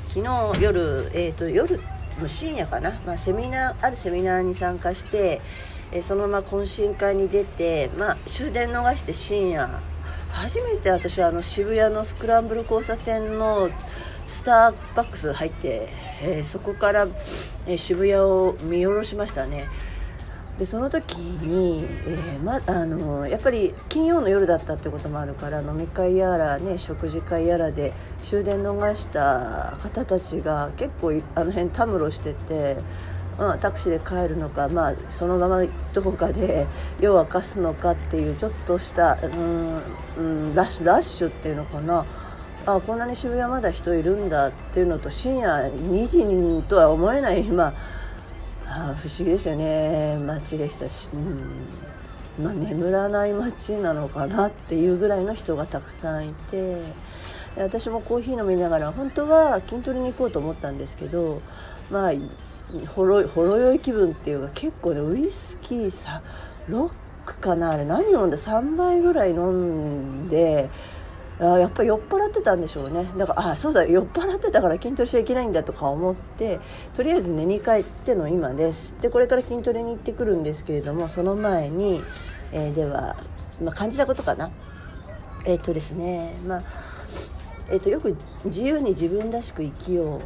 [0.08, 1.78] 昨日夜えっ、ー、と夜
[2.26, 5.42] 深夜かな、まあ、セミナーあるセミナーに参加して
[5.92, 9.68] えそのまま懇親会に出て、まあ、終電逃して深夜
[10.32, 13.70] 初めて私あの渋谷のスクランブル交差点の
[14.26, 15.88] スターバックス入って、
[16.22, 17.08] えー、そこから、
[17.66, 19.66] えー、渋谷を見下ろしましたね
[20.58, 32.78] でその時に、えー、ま、あのやっぱり金曜の夜だったってこともあるから飲み会やら、ね、食事会やらで終電逃した方たちが結構あの辺たむろしてて。
[33.40, 35.62] まあ、タクシーで帰るのか、まあ、そのまま
[35.94, 36.66] どこかで
[37.00, 39.82] 夜を明かすのかっていうちょっとしたうん、
[40.18, 42.04] うん、ラッシュラッシュっていうのかな。
[42.66, 47.72] あこんなに渋谷まだ人いるんだっていうのと深夜2時にとは思えない今
[48.68, 50.18] あ不思議ですよね。
[50.18, 57.10] 街でしたし、うんまあ、眠らない街なのかなっていうぐらいの人がたくさんいて。
[57.56, 61.42] 私もコーヒー飲みながら本当は筋トレに行こうと思ったんですけど
[61.90, 62.12] まあ
[62.94, 66.22] ほろほろ酔い気分っていうか結構ねウイスキーさ
[66.68, 66.92] ロッ
[67.26, 67.84] クかなあれ。
[67.84, 70.70] 何飲んで3杯ぐらい飲んで
[71.38, 73.10] あやっぱり酔っ払ってたんでしょうね。
[73.16, 76.60] だからあそうだ酔っ払ってたから筋トレしちゃいけないんだとか思って
[76.94, 78.94] とりあえず寝に帰っての今です。
[79.00, 82.02] でこれから筋トレに行ってくるんですけれどもその前に、
[82.52, 83.16] えー、では、
[83.62, 84.50] まあ、感じたことかな。
[85.46, 86.62] えっ、ー、とですねまあ
[87.70, 90.20] えーとよく自由に自分らしく生きよう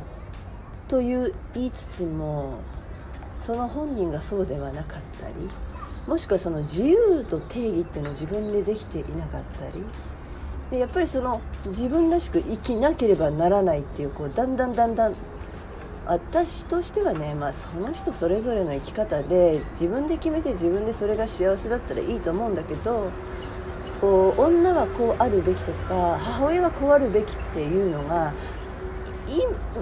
[0.88, 2.58] という言いつつも
[3.40, 5.34] その本人がそうではなかったり
[6.06, 9.84] もしくはその自由と定義っていうのを自分でできていなかったり
[10.70, 15.14] でやっぱりその自分らしく生きなければならないっていうこうだんだんだんだん
[16.06, 23.10] 私としてはね、まあ、その人それぞれの生き方で自分で決めて自分でそれが幸せだったらいいと思うんだけど
[24.00, 28.34] こう女はこうあるべきとか母親はこうあるべきっていうのが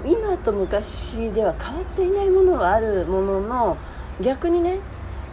[0.05, 3.77] 今と昔では変わっていないものはあるものの
[4.21, 4.79] 逆にね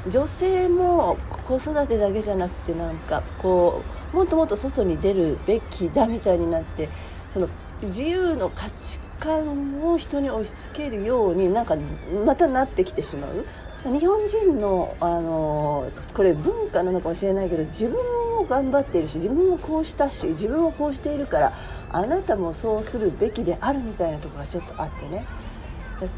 [0.08, 1.16] 女性も
[1.46, 3.82] 子育てだけじゃなくてなんかこ
[4.12, 6.88] うもっともっと外に出るべきだみたいになって
[7.30, 7.48] その
[7.82, 11.76] 自由の価値観を人に押し付けるようになんか
[12.24, 13.44] またなってきてしまう。
[13.84, 17.94] 日本人のあのこれ文化なのかもしれないけど自分
[18.36, 21.52] も頑張っているし自分もこうしたし自分もこうしているから
[21.90, 25.24] あなたもそうするべきであるみたいなとこがちょっとあってね。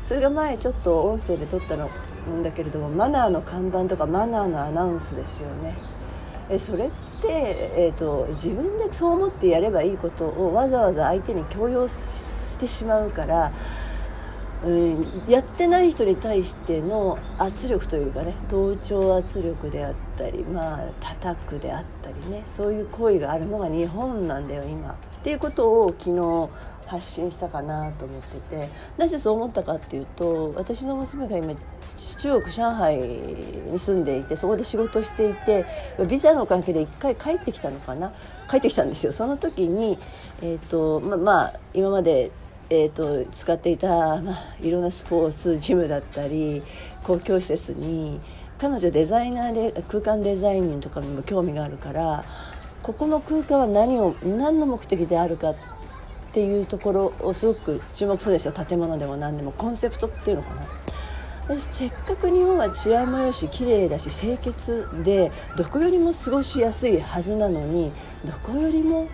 [0.04, 1.90] それが前ちょっと音声で撮ったの
[2.30, 5.74] んだけれどもマナーの看板とかマナーのアナウンスですよね。
[6.50, 6.90] えそれっ
[7.20, 13.52] て、えーと、自分でそう思ってやればいいことをわざわざ相手に強要してしまうから
[14.64, 24.92] うん、やってない人に対しての圧力というかね同調圧力であったりまあ叩くであったりねそういう行為があるのが日本なんだよ今。
[24.92, 26.48] っていうことを昨日
[26.86, 28.68] 発信したかなと思ってて。
[28.98, 31.54] なぜそう思ったかっていうと私の娘が今
[32.18, 35.64] 中国上海に住んでいてそこで仕事していて
[36.08, 38.12] ビザの関係で1回帰ってきたのかな？
[38.48, 39.12] 帰ってきたんですよ。
[39.12, 39.98] その時に、
[40.42, 42.30] えーとままあ今まで
[42.74, 46.62] えーと、使っていた、まあ、いろんなスポーツジムだったり
[47.04, 48.18] 公共施設に
[48.56, 52.24] 彼女デザイナーで空間デザインとかにも興味があるから
[52.82, 55.56] ここの空間は何を何の目的であるかっ
[56.32, 60.66] ていうところをすごく注目するんですよ建物でも何でもコンセプトっていうのかな。
[61.58, 67.92] せっかく日本は治安もよし綺麗だし清潔でどこよりも過ごしやすいはずなのに
[68.24, 69.08] どこよりも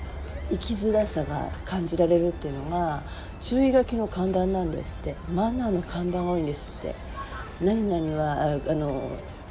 [0.50, 3.02] 生きづらさが感じられるっていうのが
[3.40, 5.14] 注意書きの看板なんですって。
[5.34, 6.94] マナーの看板が多いんですって。
[7.60, 9.10] 何々はあの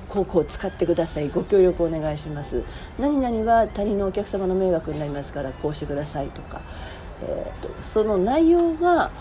[0.10, 1.30] こうこう使ってください。
[1.30, 2.64] ご協力お願いします。
[3.00, 6.62] 何々は他人のお客様の迷惑になりますからこうしてくださいとか、
[7.24, 9.12] えーと、とその内容が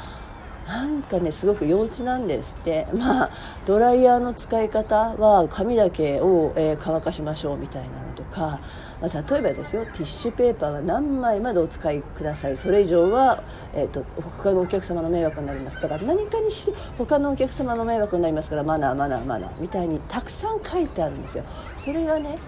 [0.66, 2.86] なんかねすごく幼稚なんですって。
[2.94, 3.30] まあ
[3.66, 8.60] ドライヤーの使い方は髪だけを、えー、乾かしましょうみたいなのとか、
[9.00, 12.56] まあ、例えばですよティッシュペーパーは何枚までお使いください。
[12.56, 13.42] それ以上は、
[13.74, 14.04] えーと、
[14.38, 15.80] 他のお客様の迷惑になります。
[15.80, 21.44] だから何かにし他のお客様の迷惑になりますからマナーマナーマナーみたいにたくさん書いてあるんですよ。
[21.76, 22.38] それがね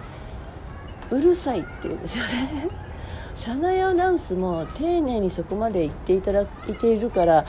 [1.11, 2.67] うるさいっていうんですよね。
[3.35, 6.45] 社内アナウンスも丁寧にそこまで言っていただい
[6.75, 7.45] ているから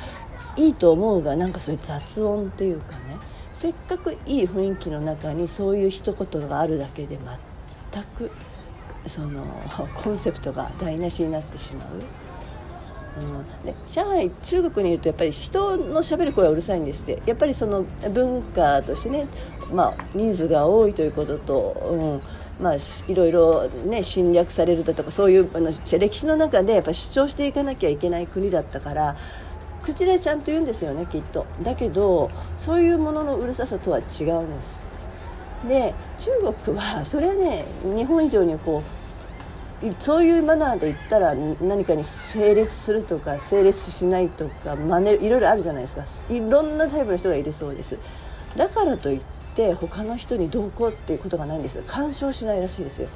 [0.57, 3.01] いいと思うがなんかそういう雑音っていうかね。
[3.61, 7.19] せっかくいい雰囲気の中にそういう一言があるだけで
[7.93, 8.31] 全く
[9.07, 9.45] その
[9.95, 11.87] コンセプトが台無しになってしまう。
[13.19, 17.23] うん、で上海中国にいるとやっぱり人のしゃべる声はうるさいんですって。
[17.27, 19.27] やっぱりその文化としてね、
[19.73, 21.61] まあ、人数が多いということと、
[21.91, 22.23] うん。
[22.63, 22.75] まあ、
[23.09, 29.17] いろいろ、ね、侵略されるだとかそういうあの歴史の中でやっぱ主張していかなきゃいけない国だったから
[29.83, 31.47] 口でちゃんと言うんですよねきっと。
[31.63, 34.90] だけどそういうもののうるささとは違うんです。
[35.69, 36.31] で中
[36.65, 38.83] 国はそれはね日本以上にこ
[39.83, 46.05] うそういうマナーで言ったら何かに整列するとか整列しないとか真似いろいろあるじゃないですか。
[46.29, 47.99] いろんなタイプの人がいるそうです。
[48.57, 49.21] だからといっ
[49.55, 51.83] て他の人にどうこうっていうことがないんです。
[51.87, 53.09] 干渉しないらしいですよ。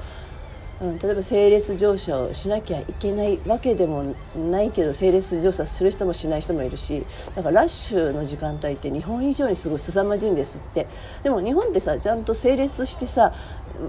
[0.80, 4.14] うん、例えば整列乗車をしなきゃいけないわけでも
[4.50, 10.86] ないけど整列乗車する人もしない人もいるしだからラッシュの時間帯って日本以上にすごい凄まじいんですって。
[11.22, 13.32] でも日本ってさちゃんと整列してさ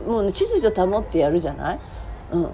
[0.08, 1.80] もう秩序保ってやるじゃない、
[2.32, 2.50] うん。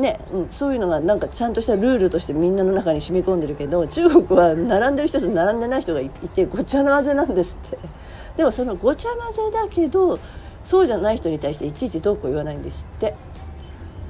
[0.00, 7.78] ねうん、そういうのがなんかちゃんとしたルールとしてみんなの中に染み込んでるけど中国は並んでる人と並んでない人がいてごちゃ混ぜなんですって。
[8.36, 10.18] でもそのごちゃ混ぜだけど
[10.62, 13.14] そうじゃない人に対していちいちどうこう言わないんですって。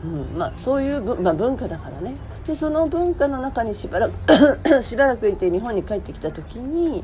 [0.05, 2.15] うんまあ、そういう、まあ、文化だからね。
[2.47, 4.13] でその文化の中にしばらく
[4.85, 7.03] しばらくいて日本に帰ってきた時に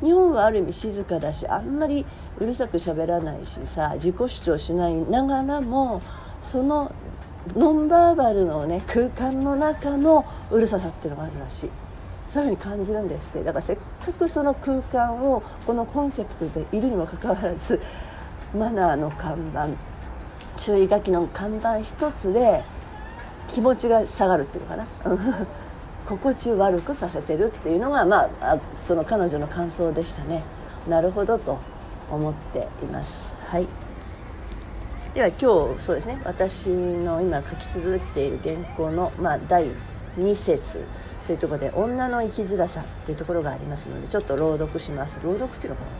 [0.00, 2.06] 日本はある意味静かだしあんまり
[2.38, 6.00] うるさく喋らないしさ自己主張しないながらも
[6.40, 6.90] その
[7.54, 11.70] ノンバーバルのね空間の中のうるささっていうのがあるらしい。
[12.26, 13.42] そういうふうに感じるんですって。
[13.42, 17.80] だからせっかくその空間をこのコンセプトでいるにもかかわらず
[18.56, 19.89] マナーの看板
[20.60, 22.62] 注意書きの看板一つで
[23.48, 24.86] 気持ちが下がるっていうのかな？
[26.06, 30.42] 心地悪くさせてるっていうのが、まあ、その彼女の感想でしたね。
[30.88, 31.58] なるほどと
[32.10, 33.32] 思っています。
[33.46, 33.66] はい。
[35.14, 36.20] では今日そうですね。
[36.24, 39.66] 私の今書き続けている原稿の、まあ、第
[40.18, 40.84] 2節
[41.26, 45.18] というところで「女の生きづらさ」というところがありますのでちょっと朗読します。
[45.22, 45.90] 朗読っていうのかな？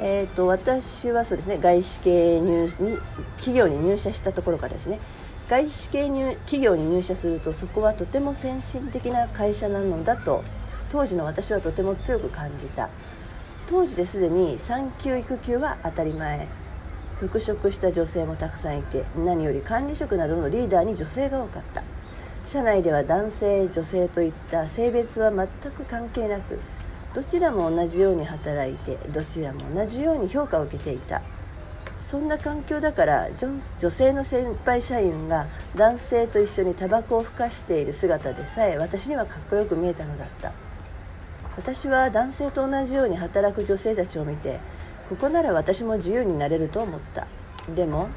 [0.00, 2.98] えーと、私はそうですね外資系入に
[3.38, 5.00] 企業に入社したところからですね
[5.48, 10.44] 外資系入企業に入社するとそこはとても先進的な会社なのだと
[10.92, 12.88] 当時の私はとても強く感じた。
[13.68, 16.48] 当時ですでに産休育休は当たり前。
[17.20, 21.82] 復職した女性もたくさんいて何より管理職などのリーダーに女性が多かった。
[22.46, 26.58] 社内では男性女性といった性別は全く関係なく
[27.18, 31.20] どちらも同じように働いてどちらも同じように評価を受けていた。
[32.00, 40.52] そんな環境だから女性の先輩社員が男性と一緒にタバコをふかしている姿でさえ私にはかっこよく見えたのだった。
[41.56, 44.60] 私は男性と同じように働く女性たちを見て
[45.08, 47.26] ここなら私も自由になれると思った。
[47.74, 48.10] でも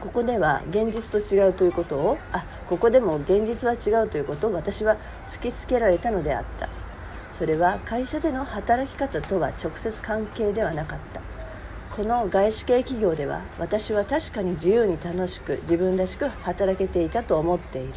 [0.00, 6.68] ここでは現実と違うということをあここでも現実は違うということを私は突きつけられたのであった。
[7.40, 11.22] それは会社での働き方とは直接関係ではなかった。
[11.96, 17.94] この外資系企業では私は確かに自由に楽しく自分らしく働けていたと思っている。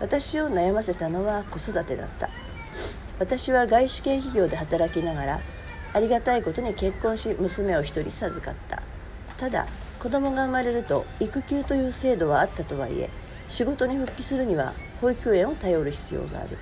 [0.00, 2.28] 私を悩ませたのは子育てだった。
[3.18, 5.40] 私は外資系企業で働きながら
[5.94, 8.82] ありがたいことに結婚し娘を一人授かった。
[9.38, 9.66] ただ
[9.98, 13.08] 子供が生まれると育休という制度はあったとはいえ
[13.48, 16.58] 仕事に復帰するには保育園を頼る必要がある。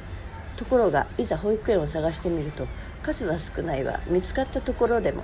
[0.56, 2.66] ところがいざ保育園を探してみると
[3.02, 4.00] 数は少ないわ。
[4.06, 5.22] 見つかったところでも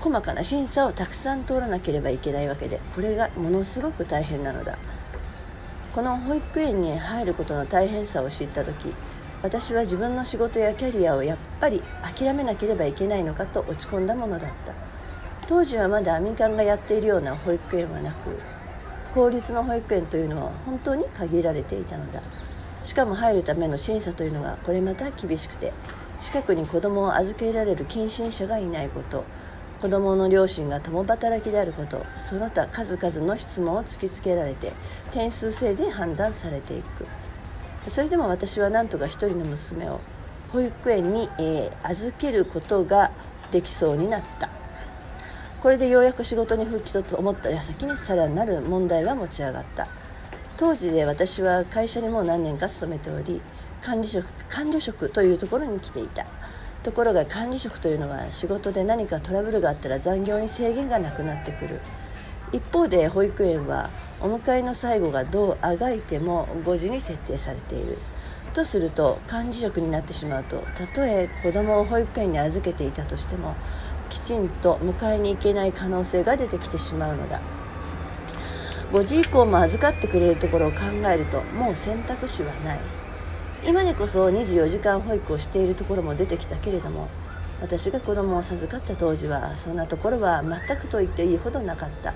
[0.00, 4.78] 細かな審査をたくさん通らなければいけないわけでこれがものすごく大変なのだ。
[5.94, 8.94] この保育園に入ることの大変さを知った時
[9.42, 14.74] 私は自分の仕事やキャリアをやっぱり諦めなければいけないのかと落ち込んだものだった。
[15.46, 18.38] 当時はまだ民間がやっているような保育園はなく
[19.12, 22.22] 公立の保育園というのは本当に限られていたのだ。
[22.84, 25.72] しかも入るための審査というのがこれまた厳しくて
[26.20, 29.24] 近くに子供を預けられる近親者がいないこと
[29.80, 34.72] 子供の両親が共働きであることその他数々の質問を突きつけられて
[35.10, 37.06] 点数制で判断されていく。
[37.90, 40.00] それでも私は何とか一人の娘を
[40.52, 43.10] 保育園に、えー、預けることが
[43.50, 44.50] できそうになった。
[45.60, 49.88] これでようやく仕事に復帰と思った矢先にさらなる問題が持ち上がった。
[50.62, 53.40] 当時で私は会社にもう何年か勤めており
[53.80, 56.24] 管理職管理職というところに来ていた。
[56.84, 61.80] ところが管理職というのは仕事で何かトラブルがあったら残業に制限がなくなってくる。
[62.52, 63.90] 一方で保育園は
[64.20, 67.98] お迎えの最後がどうあがいても5時に設定されている。
[68.54, 73.56] とすると管理職になってしまうとたとえ子供を保育園に預けていたとしても
[74.10, 77.40] きちんと迎えに行けない可能性が出てきてしまうのだ。
[78.92, 82.78] 5時以降も預かってくれるところを考えるともう選択肢はない。
[83.64, 87.08] 今にこそ24時間保育をしているところも出てきたけれども
[87.62, 92.12] 私が子供を授かった当時はそんなところは全くと言っていいほどなかった。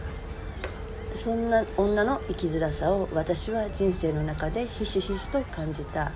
[1.14, 6.12] そんな女の生きづらさを私は人生の中でひしひしと感じた。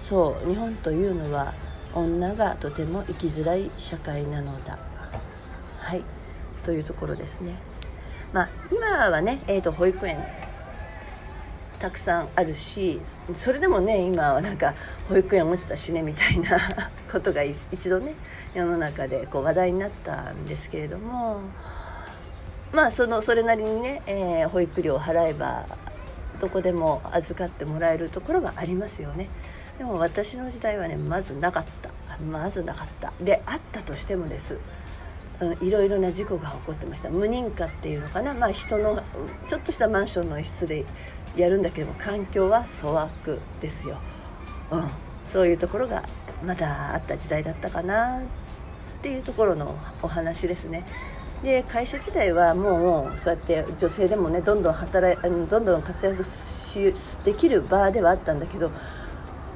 [0.00, 1.54] そう日本というのは
[1.94, 4.76] 女がとても生きづらい社会なのだ。
[5.78, 6.02] はい
[6.64, 7.73] というところですね。
[8.34, 10.18] まあ今はね、えーと、保育園
[11.78, 13.00] たくさんあるし
[13.36, 14.74] それでもね今はなんか
[15.08, 16.58] 保育園落ちた死ねみたいな
[17.12, 18.14] ことが一度ね
[18.52, 21.42] 世の中でこう話題になったんですけれども
[22.72, 25.66] まあそのそれなりにね、えー、保育料を払えば
[26.40, 29.28] どこでも預かってもらえるところはありますよね。
[29.78, 31.90] でも私の時代はねまずなかった。
[32.20, 33.12] まずなかった。
[33.20, 34.58] であったとしてもです。
[35.60, 37.10] いろいろな事故が起こってました。
[37.10, 39.02] 無認可っていうのかな、まあ、人の
[39.48, 40.84] ちょっとしたマンションの一室で
[41.36, 43.98] やるんだけども環境は粗悪ですよ、
[44.70, 44.88] うん、
[45.26, 46.04] そういうところが
[46.46, 48.22] まだあった時代だったかなっ
[49.02, 50.84] ていうところのお話ですね。
[51.42, 58.70] で会社自体はもうそうやって女性でもねどんどん働いどんどん活躍しできる場ではあったんだけど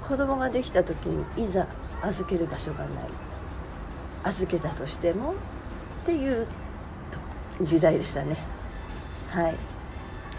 [0.02, 1.66] 子供ができた時にいざ
[2.02, 2.88] 預ける場所がない。
[4.24, 5.34] 預けたとしても
[6.08, 6.46] っていう
[7.60, 8.34] 時代でしたね。
[9.28, 9.56] はい。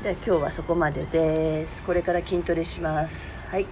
[0.01, 1.83] じゃあ今日はそこまでです。
[1.83, 3.35] これから筋トレします。
[3.51, 3.67] はい。